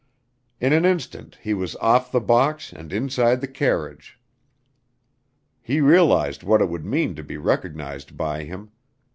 [0.59, 4.19] In an instant he was off the box and inside the carriage.
[5.61, 8.71] He realized what it would mean to be recognized by him.